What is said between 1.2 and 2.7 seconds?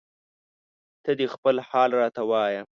خپل حال راته وایه